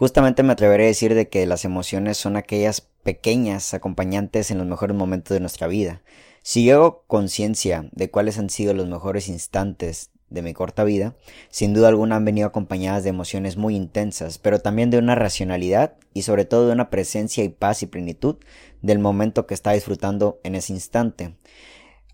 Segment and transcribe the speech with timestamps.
[0.00, 4.66] Justamente me atreveré a decir de que las emociones son aquellas pequeñas acompañantes en los
[4.66, 6.00] mejores momentos de nuestra vida.
[6.40, 11.16] Si yo hago conciencia de cuáles han sido los mejores instantes de mi corta vida,
[11.50, 15.96] sin duda alguna han venido acompañadas de emociones muy intensas, pero también de una racionalidad
[16.14, 18.36] y sobre todo de una presencia y paz y plenitud
[18.80, 21.36] del momento que está disfrutando en ese instante.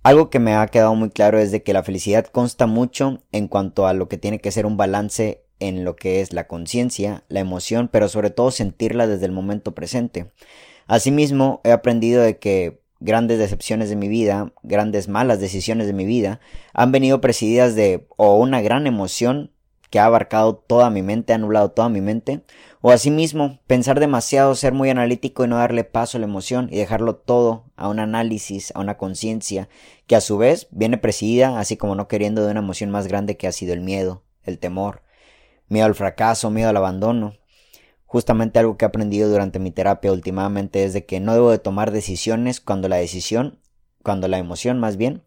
[0.03, 3.47] Algo que me ha quedado muy claro es de que la felicidad consta mucho en
[3.47, 7.25] cuanto a lo que tiene que ser un balance en lo que es la conciencia,
[7.29, 10.31] la emoción, pero sobre todo sentirla desde el momento presente.
[10.87, 16.05] Asimismo, he aprendido de que grandes decepciones de mi vida, grandes malas decisiones de mi
[16.05, 16.41] vida,
[16.73, 19.51] han venido presididas de o una gran emoción
[19.91, 22.43] que ha abarcado toda mi mente, ha anulado toda mi mente,
[22.81, 26.77] o asimismo pensar demasiado, ser muy analítico y no darle paso a la emoción y
[26.77, 29.69] dejarlo todo a un análisis, a una conciencia,
[30.07, 33.37] que a su vez viene presidida, así como no queriendo de una emoción más grande
[33.37, 35.03] que ha sido el miedo, el temor,
[35.69, 37.35] miedo al fracaso, miedo al abandono.
[38.05, 41.59] Justamente algo que he aprendido durante mi terapia últimamente es de que no debo de
[41.59, 43.59] tomar decisiones cuando la decisión,
[44.03, 45.23] cuando la emoción más bien,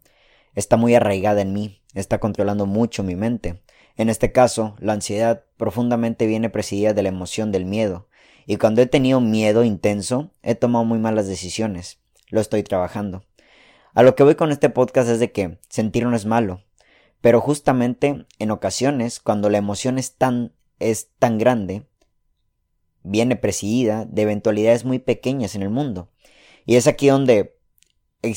[0.54, 3.62] está muy arraigada en mí, está controlando mucho mi mente.
[3.96, 8.08] En este caso, la ansiedad profundamente viene presidida de la emoción del miedo,
[8.46, 12.00] y cuando he tenido miedo intenso, he tomado muy malas decisiones.
[12.30, 13.24] Lo estoy trabajando.
[13.94, 16.62] A lo que voy con este podcast es de que sentir no es malo,
[17.20, 21.86] pero justamente en ocasiones, cuando la emoción es tan, es tan grande,
[23.02, 26.10] viene presidida de eventualidades muy pequeñas en el mundo.
[26.66, 27.58] Y es aquí donde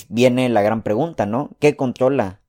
[0.09, 1.55] viene la gran pregunta, ¿no?
[1.59, 2.41] ¿Qué controla?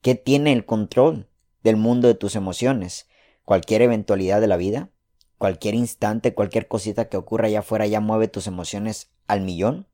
[0.00, 1.28] ¿Qué tiene el control
[1.62, 3.08] del mundo de tus emociones?
[3.44, 4.90] ¿Cualquier eventualidad de la vida?
[5.38, 9.86] ¿Cualquier instante, cualquier cosita que ocurra allá afuera ya mueve tus emociones al millón?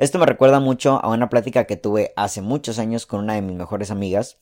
[0.00, 3.42] Esto me recuerda mucho a una plática que tuve hace muchos años con una de
[3.42, 4.38] mis mejores amigas,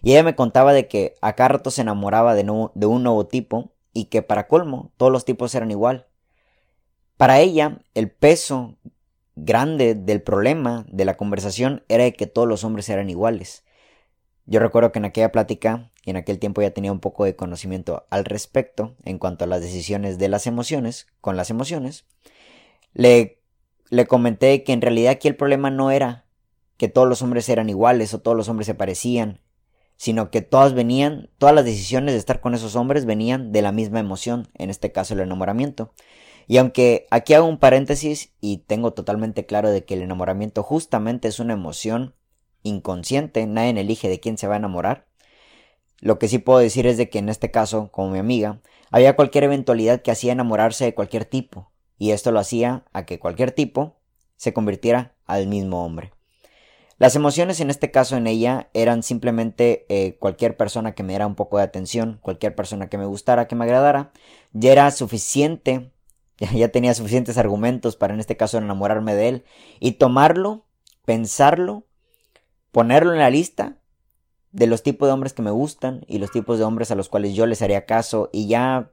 [0.00, 3.74] y ella me contaba de que a cada se enamoraba de, de un nuevo tipo
[3.92, 6.06] y que para colmo todos los tipos eran igual.
[7.18, 8.78] Para ella, el peso
[9.36, 13.64] grande del problema de la conversación era de que todos los hombres eran iguales.
[14.46, 17.36] Yo recuerdo que en aquella plática y en aquel tiempo ya tenía un poco de
[17.36, 22.06] conocimiento al respecto en cuanto a las decisiones de las emociones, con las emociones,
[22.94, 23.41] le
[23.92, 26.24] le comenté que en realidad aquí el problema no era
[26.78, 29.42] que todos los hombres eran iguales o todos los hombres se parecían,
[29.98, 33.70] sino que todas venían, todas las decisiones de estar con esos hombres venían de la
[33.70, 35.92] misma emoción, en este caso el enamoramiento.
[36.48, 41.28] Y aunque aquí hago un paréntesis y tengo totalmente claro de que el enamoramiento justamente
[41.28, 42.14] es una emoción
[42.62, 45.06] inconsciente, nadie elige de quién se va a enamorar,
[46.00, 49.16] lo que sí puedo decir es de que en este caso, como mi amiga, había
[49.16, 51.71] cualquier eventualidad que hacía enamorarse de cualquier tipo,
[52.02, 53.94] y esto lo hacía a que cualquier tipo
[54.34, 56.12] se convirtiera al mismo hombre.
[56.98, 61.28] Las emociones en este caso en ella eran simplemente eh, cualquier persona que me diera
[61.28, 64.10] un poco de atención, cualquier persona que me gustara, que me agradara,
[64.52, 65.92] ya era suficiente,
[66.52, 69.44] ya tenía suficientes argumentos para en este caso enamorarme de él
[69.78, 70.64] y tomarlo,
[71.04, 71.86] pensarlo,
[72.72, 73.76] ponerlo en la lista
[74.50, 77.08] de los tipos de hombres que me gustan y los tipos de hombres a los
[77.08, 78.90] cuales yo les haría caso y ya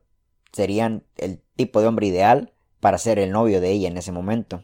[0.51, 4.63] serían el tipo de hombre ideal para ser el novio de ella en ese momento.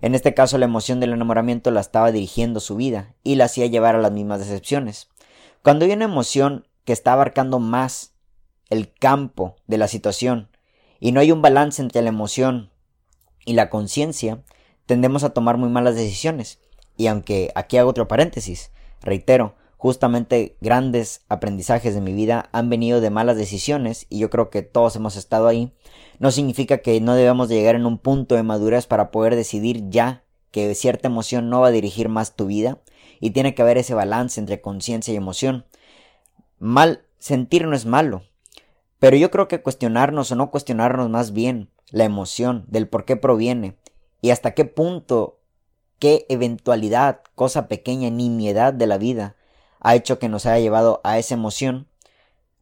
[0.00, 3.66] En este caso la emoción del enamoramiento la estaba dirigiendo su vida y la hacía
[3.66, 5.08] llevar a las mismas decepciones.
[5.62, 8.12] Cuando hay una emoción que está abarcando más
[8.70, 10.50] el campo de la situación
[11.00, 12.70] y no hay un balance entre la emoción
[13.46, 14.42] y la conciencia,
[14.86, 16.60] tendemos a tomar muy malas decisiones.
[16.96, 23.02] Y aunque aquí hago otro paréntesis, reitero, justamente grandes aprendizajes de mi vida han venido
[23.02, 25.74] de malas decisiones y yo creo que todos hemos estado ahí,
[26.18, 29.90] no significa que no debamos de llegar en un punto de madurez para poder decidir
[29.90, 32.78] ya que cierta emoción no va a dirigir más tu vida
[33.20, 35.66] y tiene que haber ese balance entre conciencia y emoción.
[36.58, 38.22] Mal sentir no es malo,
[38.98, 43.16] pero yo creo que cuestionarnos o no cuestionarnos más bien la emoción, del por qué
[43.16, 43.76] proviene
[44.22, 45.40] y hasta qué punto,
[45.98, 49.36] qué eventualidad, cosa pequeña, nimiedad de la vida
[49.84, 51.86] ha hecho que nos haya llevado a esa emoción,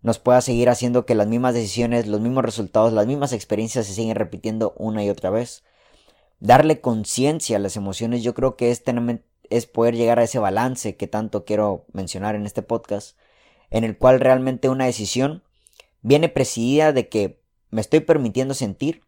[0.02, 3.94] nos pueda seguir haciendo que las mismas decisiones, los mismos resultados, las mismas experiencias se
[3.94, 5.62] siguen repitiendo una y otra vez.
[6.40, 8.82] Darle conciencia a las emociones yo creo que es,
[9.48, 13.16] es poder llegar a ese balance que tanto quiero mencionar en este podcast,
[13.70, 15.44] en el cual realmente una decisión
[16.02, 17.40] viene presidida de que
[17.70, 19.02] me estoy permitiendo sentir,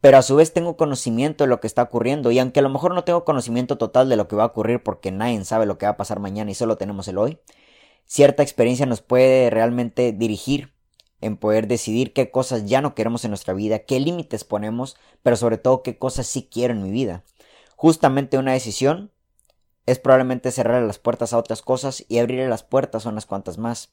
[0.00, 2.68] pero a su vez tengo conocimiento de lo que está ocurriendo y aunque a lo
[2.68, 5.78] mejor no tengo conocimiento total de lo que va a ocurrir porque nadie sabe lo
[5.78, 7.38] que va a pasar mañana y solo tenemos el hoy,
[8.06, 10.72] cierta experiencia nos puede realmente dirigir
[11.20, 15.36] en poder decidir qué cosas ya no queremos en nuestra vida, qué límites ponemos, pero
[15.36, 17.24] sobre todo qué cosas sí quiero en mi vida.
[17.76, 19.10] Justamente una decisión
[19.86, 23.58] es probablemente cerrar las puertas a otras cosas y abrir las puertas a unas cuantas
[23.58, 23.90] más.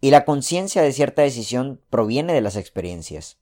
[0.00, 3.41] Y la conciencia de cierta decisión proviene de las experiencias.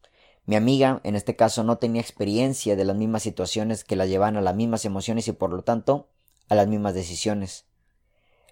[0.50, 4.36] Mi amiga, en este caso, no tenía experiencia de las mismas situaciones que la llevan
[4.36, 6.08] a las mismas emociones y por lo tanto
[6.48, 7.66] a las mismas decisiones.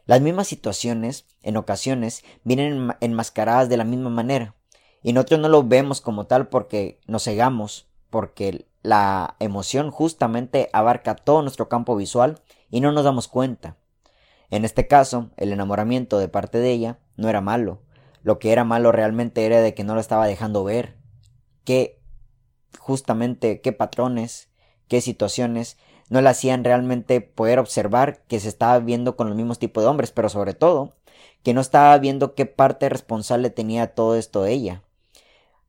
[0.06, 4.55] Las mismas situaciones, en ocasiones, vienen enmascaradas de la misma manera,
[5.03, 11.17] y nosotros no lo vemos como tal porque nos cegamos, porque la emoción justamente abarca
[11.17, 12.41] todo nuestro campo visual
[12.71, 13.77] y no nos damos cuenta.
[14.50, 17.83] En este caso, el enamoramiento de parte de ella no era malo.
[18.23, 20.98] Lo que era malo realmente era de que no lo estaba dejando ver,
[21.65, 21.99] qué
[22.79, 24.49] justamente qué patrones,
[24.89, 25.77] qué situaciones
[26.09, 29.89] no le hacían realmente poder observar que se estaba viendo con los mismos tipos de
[29.89, 30.95] hombres, pero sobre todo
[31.43, 34.83] que no estaba viendo qué parte responsable tenía todo esto ella.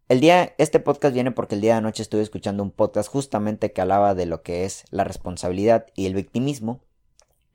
[0.07, 3.71] El día, este podcast viene porque el día de anoche estuve escuchando un podcast justamente
[3.71, 6.81] que hablaba de lo que es la responsabilidad y el victimismo,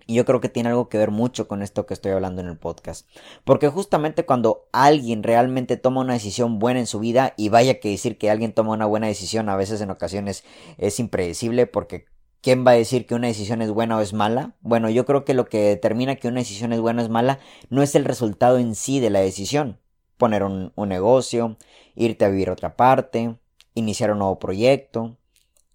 [0.07, 2.49] y yo creo que tiene algo que ver mucho con esto que estoy hablando en
[2.49, 3.09] el podcast.
[3.45, 7.91] Porque justamente cuando alguien realmente toma una decisión buena en su vida, y vaya que
[7.91, 10.45] decir que alguien toma una buena decisión a veces en ocasiones
[10.79, 12.07] es impredecible porque
[12.41, 14.55] ¿quién va a decir que una decisión es buena o es mala?
[14.61, 17.39] Bueno, yo creo que lo que determina que una decisión es buena o es mala
[17.71, 19.79] no es el resultado en sí de la decisión.
[20.19, 21.57] Poner un, un negocio,
[21.95, 23.37] irte a vivir a otra parte,
[23.75, 25.17] iniciar un nuevo proyecto,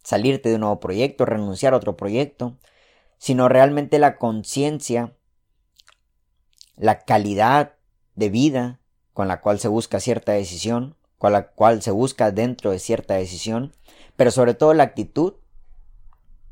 [0.04, 2.58] salirte de un nuevo proyecto, renunciar a otro proyecto
[3.20, 5.14] sino realmente la conciencia,
[6.76, 7.76] la calidad
[8.16, 8.80] de vida
[9.14, 13.16] con la cual se busca cierta decisión, con la cual se busca dentro de cierta
[13.16, 13.74] decisión,
[14.16, 15.34] pero sobre todo la actitud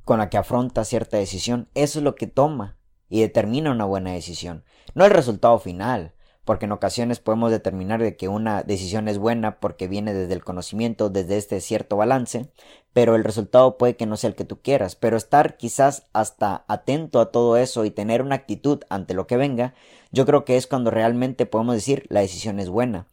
[0.03, 2.77] con la que afronta cierta decisión, eso es lo que toma
[3.09, 4.63] y determina una buena decisión,
[4.93, 6.13] no el resultado final,
[6.47, 10.45] porque en ocasiones podemos determinar de que una decisión es buena porque viene desde el
[10.45, 12.49] conocimiento, desde este cierto balance,
[12.93, 16.63] pero el resultado puede que no sea el que tú quieras, pero estar quizás hasta
[16.69, 19.73] atento a todo eso y tener una actitud ante lo que venga,
[20.13, 23.09] yo creo que es cuando realmente podemos decir la decisión es buena.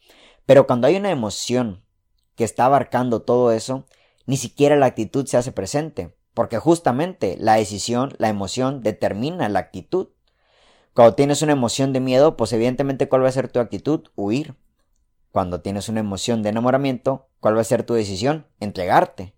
[0.47, 1.83] Pero cuando hay una emoción
[2.37, 3.85] que está abarcando todo eso,
[4.27, 9.59] ni siquiera la actitud se hace presente, porque justamente la decisión, la emoción determina la
[9.59, 10.11] actitud.
[10.95, 14.05] Cuando tienes una emoción de miedo, pues evidentemente cuál va a ser tu actitud?
[14.15, 14.55] Huir.
[15.33, 18.47] Cuando tienes una emoción de enamoramiento, ¿cuál va a ser tu decisión?
[18.61, 19.35] Entregarte.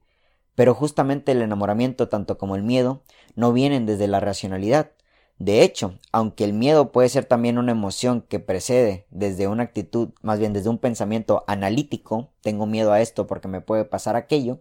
[0.54, 3.04] Pero justamente el enamoramiento, tanto como el miedo,
[3.36, 4.90] no vienen desde la racionalidad.
[5.38, 10.10] De hecho, aunque el miedo puede ser también una emoción que precede desde una actitud,
[10.20, 14.60] más bien desde un pensamiento analítico, tengo miedo a esto porque me puede pasar aquello,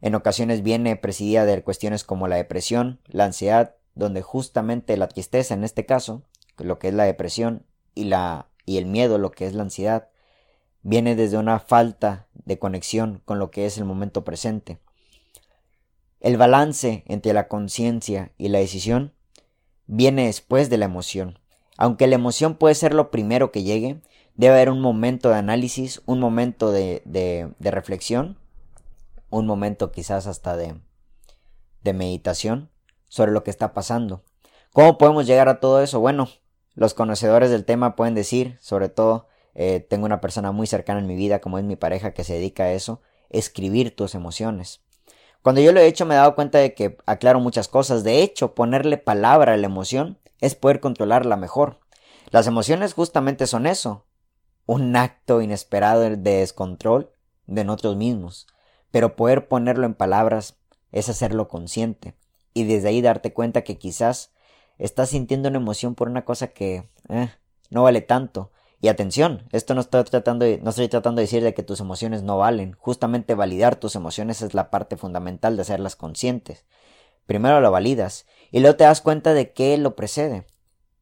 [0.00, 5.54] en ocasiones viene presidida de cuestiones como la depresión, la ansiedad, donde justamente la tristeza
[5.54, 6.22] en este caso,
[6.58, 10.08] lo que es la depresión, y, la, y el miedo, lo que es la ansiedad,
[10.82, 14.78] viene desde una falta de conexión con lo que es el momento presente.
[16.20, 19.12] El balance entre la conciencia y la decisión
[19.86, 21.38] viene después de la emoción.
[21.76, 24.00] Aunque la emoción puede ser lo primero que llegue,
[24.34, 28.38] debe haber un momento de análisis, un momento de, de, reflexión,
[29.30, 30.76] un momento quizás hasta de,
[31.82, 32.70] de meditación,
[33.12, 34.24] sobre lo que está pasando.
[34.72, 36.00] ¿Cómo podemos llegar a todo eso?
[36.00, 36.30] Bueno,
[36.74, 41.06] los conocedores del tema pueden decir, sobre todo, eh, tengo una persona muy cercana en
[41.06, 44.80] mi vida, como es mi pareja, que se dedica a eso, escribir tus emociones.
[45.42, 48.02] Cuando yo lo he hecho me he dado cuenta de que aclaro muchas cosas.
[48.02, 51.80] De hecho, ponerle palabra a la emoción es poder controlarla mejor.
[52.30, 54.06] Las emociones justamente son eso,
[54.64, 57.12] un acto inesperado de descontrol
[57.46, 58.46] de nosotros mismos.
[58.90, 60.56] Pero poder ponerlo en palabras
[60.92, 62.14] es hacerlo consciente
[62.54, 64.32] y desde ahí darte cuenta que quizás
[64.78, 67.30] estás sintiendo una emoción por una cosa que eh,
[67.70, 68.50] no vale tanto.
[68.80, 71.78] Y atención, esto no estoy tratando de, no estoy tratando de decir de que tus
[71.78, 72.72] emociones no valen.
[72.72, 76.64] Justamente validar tus emociones es la parte fundamental de hacerlas conscientes.
[77.26, 80.46] Primero lo validas y luego te das cuenta de qué lo precede.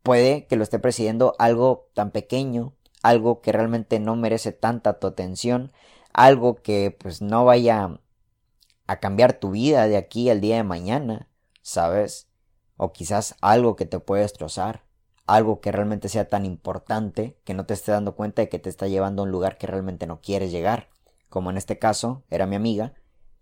[0.03, 5.07] Puede que lo esté presidiendo algo tan pequeño, algo que realmente no merece tanta tu
[5.07, 5.73] atención,
[6.13, 7.99] algo que pues no vaya
[8.87, 11.29] a cambiar tu vida de aquí al día de mañana,
[11.63, 12.29] ¿sabes?
[12.77, 14.85] O quizás algo que te puede destrozar,
[15.27, 18.69] algo que realmente sea tan importante que no te esté dando cuenta de que te
[18.69, 20.89] está llevando a un lugar que realmente no quieres llegar.
[21.29, 22.95] Como en este caso, era mi amiga,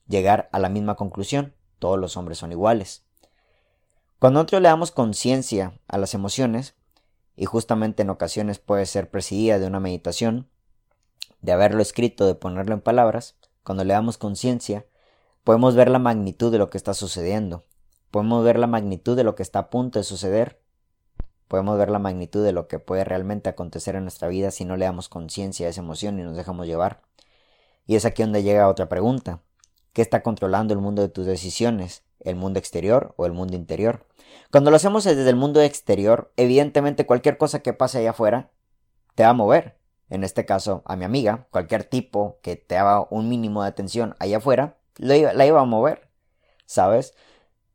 [0.06, 3.04] llegar a la misma conclusión, todos los hombres son iguales.
[4.18, 6.74] Cuando nosotros le damos conciencia a las emociones,
[7.36, 10.48] y justamente en ocasiones puede ser presidida de una meditación,
[11.40, 14.86] de haberlo escrito, de ponerlo en palabras, cuando le damos conciencia,
[15.44, 17.64] podemos ver la magnitud de lo que está sucediendo.
[18.10, 20.60] Podemos ver la magnitud de lo que está a punto de suceder.
[21.46, 24.76] Podemos ver la magnitud de lo que puede realmente acontecer en nuestra vida si no
[24.76, 27.02] le damos conciencia a esa emoción y nos dejamos llevar.
[27.86, 29.42] Y es aquí donde llega otra pregunta.
[29.92, 32.04] ¿Qué está controlando el mundo de tus decisiones?
[32.20, 34.06] ¿El mundo exterior o el mundo interior?
[34.50, 38.50] Cuando lo hacemos desde el mundo exterior, evidentemente cualquier cosa que pase allá afuera
[39.14, 39.78] te va a mover.
[40.10, 44.16] En este caso, a mi amiga, cualquier tipo que te haga un mínimo de atención
[44.18, 46.08] allá afuera, la iba a mover.
[46.66, 47.14] ¿Sabes?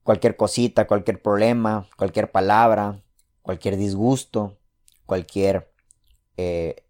[0.03, 3.01] Cualquier cosita, cualquier problema, cualquier palabra,
[3.41, 4.57] cualquier disgusto,
[5.05, 5.71] cualquier
[6.37, 6.83] eh,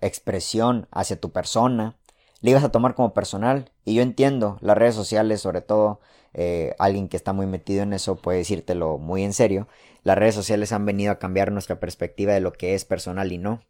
[0.00, 1.96] expresión hacia tu persona,
[2.40, 3.70] le ibas a tomar como personal.
[3.84, 6.00] Y yo entiendo, las redes sociales, sobre todo
[6.34, 9.68] eh, alguien que está muy metido en eso puede decírtelo muy en serio,
[10.02, 13.38] las redes sociales han venido a cambiar nuestra perspectiva de lo que es personal y
[13.38, 13.62] no.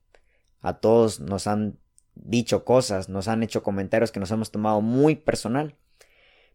[0.60, 1.78] A todos nos han
[2.14, 5.76] dicho cosas, nos han hecho comentarios que nos hemos tomado muy personal.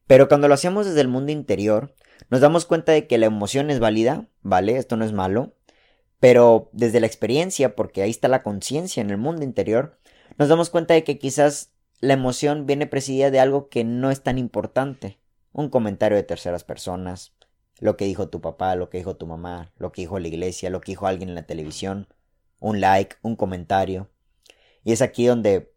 [0.07, 1.93] Pero cuando lo hacemos desde el mundo interior,
[2.29, 4.77] nos damos cuenta de que la emoción es válida, ¿vale?
[4.77, 5.53] Esto no es malo.
[6.19, 9.99] Pero desde la experiencia, porque ahí está la conciencia en el mundo interior,
[10.37, 14.23] nos damos cuenta de que quizás la emoción viene presidida de algo que no es
[14.23, 15.19] tan importante
[15.51, 17.33] un comentario de terceras personas,
[17.79, 20.69] lo que dijo tu papá, lo que dijo tu mamá, lo que dijo la iglesia,
[20.69, 22.07] lo que dijo alguien en la televisión,
[22.59, 24.09] un like, un comentario.
[24.83, 25.73] Y es aquí donde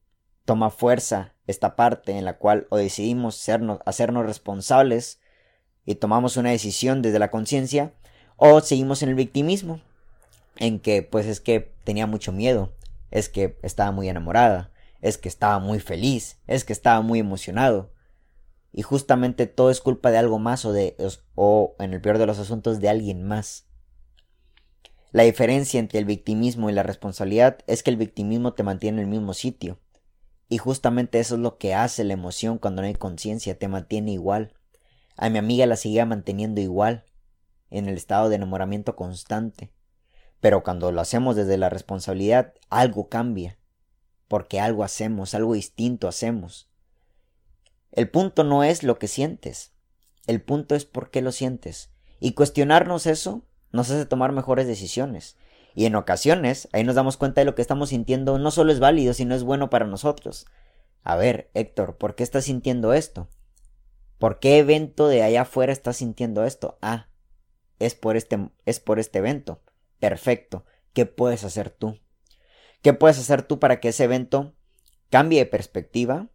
[0.50, 3.49] toma fuerza esta parte en la cual o decidimos
[3.85, 5.21] hacernos responsables
[5.87, 7.92] y tomamos una decisión desde la conciencia
[8.37, 9.80] o seguimos en el victimismo,
[10.57, 12.73] en que pues es que tenía mucho miedo,
[13.12, 17.92] es que estaba muy enamorada, es que estaba muy feliz, es que estaba muy emocionado,
[18.73, 20.97] y justamente todo es culpa de algo más o de
[21.37, 23.66] o en el peor de los asuntos de alguien más.
[25.12, 29.04] La diferencia entre el victimismo y la responsabilidad es que el victimismo te mantiene en
[29.04, 29.78] el mismo sitio.
[30.50, 34.11] Y justamente eso es lo que hace la emoción cuando no hay conciencia, te mantiene
[34.11, 34.52] igual.
[35.16, 37.04] A mi amiga la seguía manteniendo igual,
[37.71, 39.71] en el estado de enamoramiento constante.
[40.40, 43.59] Pero cuando lo hacemos desde la responsabilidad, algo cambia.
[44.26, 46.69] Porque algo hacemos, algo distinto hacemos.
[47.92, 49.73] El punto no es lo que sientes,
[50.26, 51.90] el punto es por qué lo sientes.
[52.19, 55.37] Y cuestionarnos eso nos hace tomar mejores decisiones.
[55.80, 58.80] Y en ocasiones ahí nos damos cuenta de lo que estamos sintiendo no solo es
[58.80, 60.44] válido, sino es bueno para nosotros.
[61.02, 63.30] A ver, Héctor, ¿por qué estás sintiendo esto?
[64.18, 66.76] ¿Por qué evento de allá afuera estás sintiendo esto?
[66.82, 67.08] Ah,
[67.78, 69.62] es por este, es por este evento.
[70.00, 70.66] Perfecto.
[70.92, 71.99] ¿Qué puedes hacer tú?
[72.82, 74.52] ¿Qué puedes hacer tú para que ese evento
[75.08, 76.28] cambie de perspectiva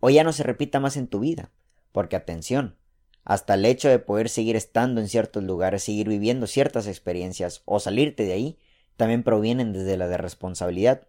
[0.00, 1.52] o ya no se repita más en tu vida.
[1.92, 2.76] Porque atención,
[3.22, 7.78] hasta el hecho de poder seguir estando en ciertos lugares, seguir viviendo ciertas experiencias o
[7.78, 8.58] salirte de ahí,
[9.00, 11.08] también provienen desde la de responsabilidad.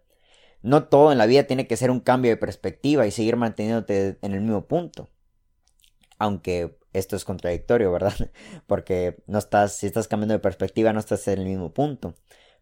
[0.62, 4.16] No todo en la vida tiene que ser un cambio de perspectiva y seguir manteniéndote
[4.22, 5.10] en el mismo punto.
[6.16, 8.14] Aunque esto es contradictorio, ¿verdad?
[8.66, 12.14] Porque no estás, si estás cambiando de perspectiva, no estás en el mismo punto.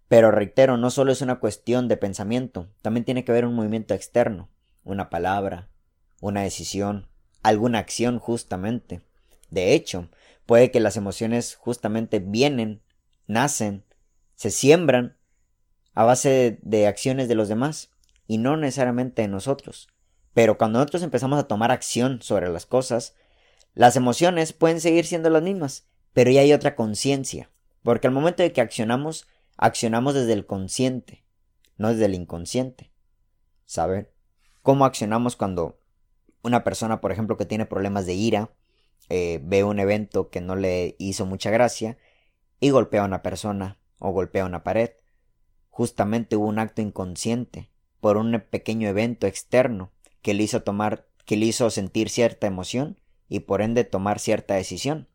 [0.08, 3.94] Pero reitero, no solo es una cuestión de pensamiento, también tiene que haber un movimiento
[3.94, 4.50] externo,
[4.82, 5.68] una palabra,
[6.20, 7.06] una decisión,
[7.44, 9.00] alguna acción justamente.
[9.50, 10.08] De hecho,
[10.44, 12.82] puede que las emociones justamente vienen,
[13.28, 13.84] nacen,
[14.34, 15.19] se siembran
[15.94, 17.90] a base de, acciones de los demás
[18.26, 19.88] y no necesariamente de nosotros.
[20.34, 23.14] Pero cuando nosotros empezamos a tomar acción sobre las cosas,
[23.74, 27.50] las emociones pueden seguir siendo las mismas, pero ya hay otra conciencia,
[27.82, 31.24] porque al momento de que accionamos, accionamos desde el consciente,
[31.76, 32.92] no desde el inconsciente.
[33.66, 34.08] ¿Saben?
[34.62, 35.80] ¿Cómo accionamos cuando
[36.42, 38.50] una persona, por ejemplo, que tiene problemas de ira,
[39.08, 41.98] eh, ve un evento que no le hizo mucha gracia
[42.60, 44.90] y golpea a una persona o golpea una pared.
[45.70, 49.90] Justamente hubo un acto inconsciente por un pequeño evento externo
[50.22, 52.98] que le hizo tomar, que le hizo sentir cierta emoción
[53.28, 55.08] y por ende tomar cierta decisión.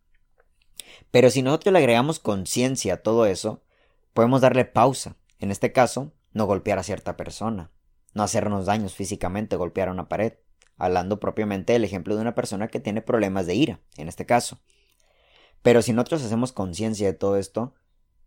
[1.11, 3.61] Pero si nosotros le agregamos conciencia a todo eso,
[4.13, 5.15] podemos darle pausa.
[5.39, 7.71] En este caso, no golpear a cierta persona,
[8.13, 10.33] no hacernos daños físicamente, golpear a una pared
[10.77, 14.59] hablando propiamente del ejemplo de una persona que tiene problemas de ira, en este caso.
[15.61, 17.73] Pero si nosotros hacemos conciencia de todo esto,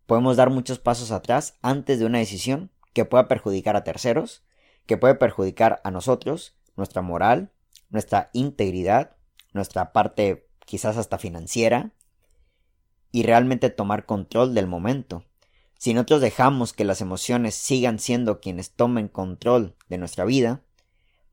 [0.08, 4.42] podemos dar muchos pasos atrás antes de una decisión que pueda perjudicar a terceros,
[4.86, 7.52] que puede perjudicar a nosotros, nuestra moral,
[7.90, 9.16] nuestra integridad,
[9.52, 11.92] nuestra parte quizás hasta financiera,
[13.12, 15.26] y realmente tomar control del momento.
[15.76, 20.62] Si nosotros dejamos que las emociones sigan siendo quienes tomen control de nuestra vida,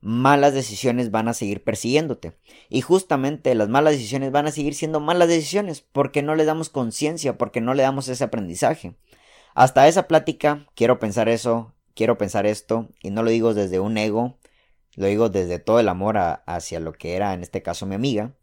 [0.06, 2.34] malas decisiones van a seguir persiguiéndote.
[2.68, 6.70] Y justamente las malas decisiones van a seguir siendo malas decisiones porque no le damos
[6.70, 8.94] conciencia, porque no le damos ese aprendizaje.
[9.54, 13.98] Hasta esa plática quiero pensar eso, quiero pensar esto, y no lo digo desde un
[13.98, 14.38] ego,
[14.94, 18.36] lo digo desde todo el amor hacia lo que era en este caso mi amiga.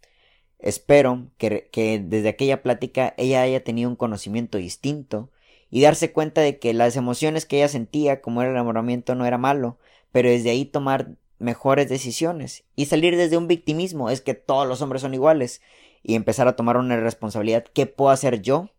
[0.60, 5.32] Espero que, que, desde aquella plática ella haya tenido un conocimiento distinto
[5.70, 9.26] y darse cuenta de que las emociones que ella sentía, como era el enamoramiento, no
[9.26, 9.78] era malo,
[10.12, 14.82] pero desde ahí tomar mejores decisiones y salir desde un victimismo, es que todos los
[14.82, 15.62] hombres son iguales,
[16.02, 18.70] y empezar a tomar una responsabilidad, ¿qué puedo hacer yo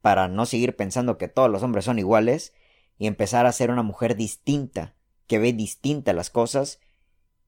[0.00, 2.54] para no seguir pensando que todos los hombres son iguales?
[2.98, 4.94] Y empezar a ser una mujer distinta,
[5.26, 6.80] que ve distinta las cosas,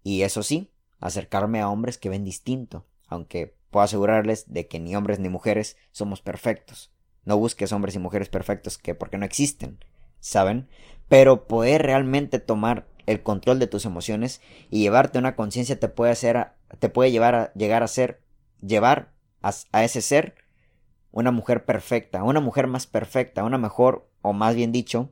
[0.02, 4.94] y eso sí, acercarme a hombres que ven distinto, aunque puedo asegurarles de que ni
[4.94, 6.92] hombres ni mujeres somos perfectos.
[7.24, 9.78] No busques hombres y mujeres perfectos que porque no existen,
[10.20, 10.68] ¿saben?
[11.08, 16.12] Pero poder realmente tomar el control de tus emociones y llevarte una conciencia te puede
[16.12, 18.20] hacer te puede llevar a llegar a ser
[18.60, 20.34] llevar a, a, ese ser
[21.10, 25.10] una mujer perfecta, una mujer más perfecta, una mejor o más bien dicho,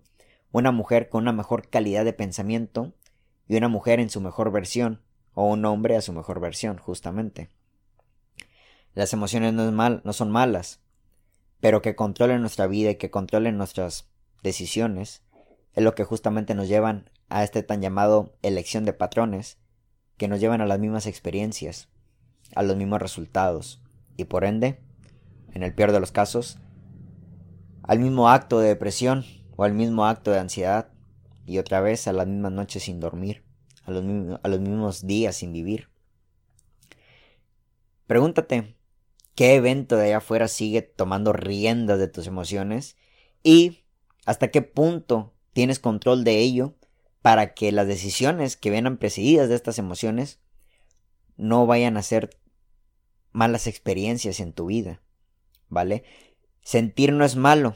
[0.52, 2.92] una mujer con una mejor calidad de pensamiento
[3.48, 5.00] y una mujer en su mejor versión
[5.32, 7.48] o un hombre a su mejor versión, justamente.
[8.92, 10.80] Las emociones no, es mal, no son malas,
[11.60, 14.10] pero que controlen nuestra vida y que controlen nuestras
[14.42, 15.22] decisiones
[15.76, 19.59] es lo que justamente nos llevan a este tan llamado elección de patrones
[20.16, 21.88] que nos llevan a las mismas experiencias,
[22.54, 23.83] a los mismos resultados
[24.16, 24.80] y por ende,
[25.52, 26.59] en el peor de los casos,
[27.83, 29.25] al mismo acto de depresión
[29.56, 30.88] o al mismo acto de ansiedad
[31.45, 33.45] y otra vez a las mismas noches sin dormir,
[33.85, 34.02] a los,
[34.42, 35.90] a los mismos días sin vivir.
[38.06, 38.76] Pregúntate,
[39.35, 42.97] ¿qué evento de allá afuera sigue tomando riendas de tus emociones?
[43.42, 43.85] Y
[44.25, 46.75] hasta qué punto tienes control de ello
[47.22, 50.38] para que las decisiones que vengan precedidas de estas emociones
[51.38, 52.28] no vayan a ser
[53.32, 55.00] malas experiencias en tu vida,
[55.70, 56.04] ¿vale?
[56.60, 57.75] Sentir no es malo,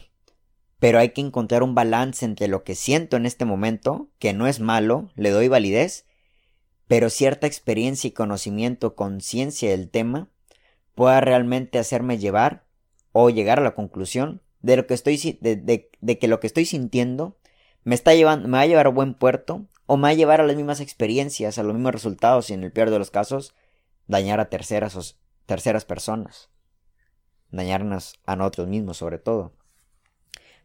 [0.79, 4.47] pero hay que encontrar un balance entre lo que siento en este momento, que no
[4.47, 6.05] es malo, le doy validez,
[6.87, 10.29] pero cierta experiencia y conocimiento, conciencia del tema,
[10.95, 12.67] pueda realmente hacerme llevar
[13.13, 16.67] o llegar a la conclusión de lo que estoy de, de que lo que estoy
[16.67, 17.40] sintiendo
[17.85, 20.41] me está llevando, me va a llevar a buen puerto o me va a llevar
[20.41, 23.55] a las mismas experiencias, a los mismos resultados y en el peor de los casos,
[24.07, 25.03] dañar a terceras o
[25.47, 26.51] terceras personas.
[27.51, 29.53] Dañarnos a nosotros mismos sobre todo.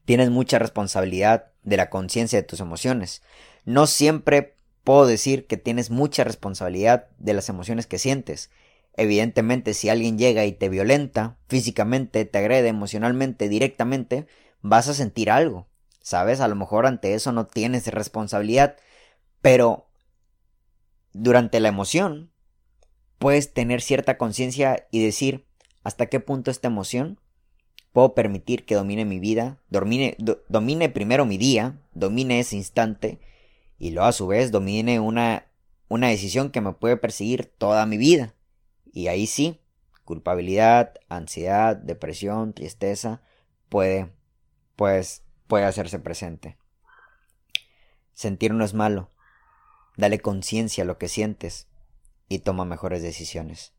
[0.05, 3.23] Tienes mucha responsabilidad de la conciencia de tus emociones.
[3.65, 8.51] No siempre puedo decir que tienes mucha responsabilidad de las emociones que sientes.
[8.95, 14.27] Evidentemente, si alguien llega y te violenta físicamente, te agrede emocionalmente, directamente,
[14.61, 15.67] vas a sentir algo.
[16.05, 16.39] ¿Sabes?
[16.39, 18.77] A lo mejor ante eso no tienes responsabilidad,
[19.41, 19.87] pero
[21.13, 22.31] durante la emoción
[23.17, 25.47] puedes tener cierta conciencia y decir
[25.83, 27.19] hasta qué punto esta emoción
[27.91, 33.19] puedo permitir que domine mi vida, domine, primero mi día, domine ese instante
[33.79, 35.47] y luego a su vez domine una,
[35.87, 38.35] una decisión que me puede perseguir toda mi vida.
[38.93, 39.59] Y ahí sí,
[40.03, 43.23] culpabilidad, ansiedad, depresión, tristeza,
[43.69, 44.13] puede,
[44.75, 46.57] pues, puede hacerse presente.
[48.13, 49.09] Sentir no es malo.
[49.97, 51.67] Dale conciencia a lo que sientes
[52.27, 53.73] y toma mejores decisiones.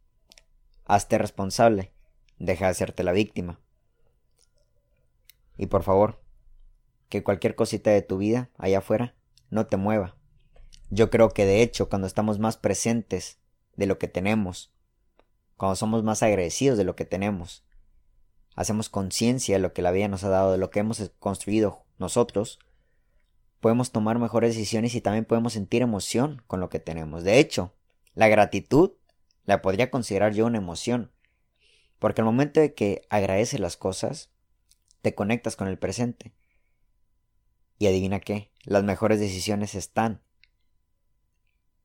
[0.84, 1.92] Hazte responsable.
[2.38, 3.60] Deja de hacerte la víctima.
[5.56, 6.20] Y por favor,
[7.08, 9.14] que cualquier cosita de tu vida allá afuera
[9.50, 10.16] no te mueva.
[10.90, 13.38] Yo creo que de hecho cuando estamos más presentes
[13.74, 14.72] de lo que tenemos,
[15.56, 17.65] cuando somos más agradecidos de lo que tenemos,
[18.56, 21.84] hacemos conciencia de lo que la vida nos ha dado, de lo que hemos construido
[21.98, 22.58] nosotros,
[23.60, 27.22] podemos tomar mejores decisiones y también podemos sentir emoción con lo que tenemos.
[27.22, 27.74] De hecho,
[28.14, 28.92] la gratitud
[29.44, 31.12] la podría considerar yo una emoción,
[31.98, 34.30] porque al momento de que agradeces las cosas,
[35.02, 36.32] te conectas con el presente.
[37.78, 40.22] Y adivina qué, las mejores decisiones están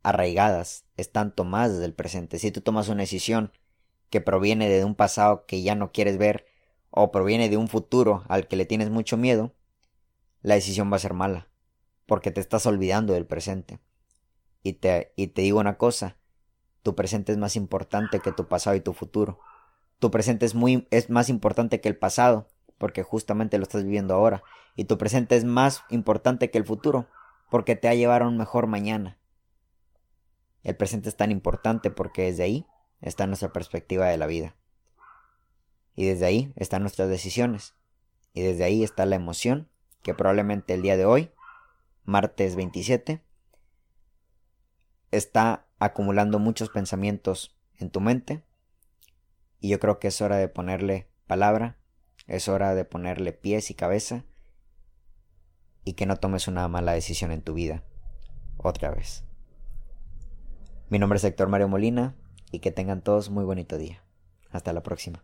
[0.04, 2.40] arraigadas, están tomadas desde el presente.
[2.40, 3.52] Si tú tomas una decisión
[4.10, 6.46] que proviene de un pasado que ya no quieres ver,
[6.92, 9.56] o proviene de un futuro al que le tienes mucho miedo,
[10.42, 11.48] la decisión va a ser mala,
[12.06, 13.80] porque te estás olvidando del presente.
[14.62, 16.18] Y te, y te digo una cosa,
[16.84, 19.40] tu presente es más importante que tu pasado y tu futuro.
[20.00, 24.14] Tu presente es muy es más importante que el pasado, porque justamente lo estás viviendo
[24.14, 24.44] ahora,
[24.76, 27.08] y tu presente es más importante que el futuro,
[27.50, 29.20] porque te ha llevado a un mejor mañana.
[30.64, 32.66] El presente es tan importante porque desde ahí
[33.02, 34.56] está nuestra perspectiva de la vida.
[35.96, 37.76] Y desde ahí están nuestras decisiones.
[38.34, 39.70] Y desde ahí está la emoción
[40.02, 41.32] que probablemente el día de hoy,
[42.04, 43.22] martes 27,
[45.12, 48.44] está acumulando muchos pensamientos en tu mente.
[49.60, 51.78] Y yo creo que es hora de ponerle palabra,
[52.28, 54.24] es hora de ponerle pies y cabeza
[55.84, 57.84] y que no tomes una mala decisión en tu vida
[58.58, 59.24] otra vez.
[60.90, 62.16] Mi nombre es Héctor Mario Molina
[62.52, 64.04] y que tengan todos muy bonito día.
[64.52, 65.24] Hasta la próxima.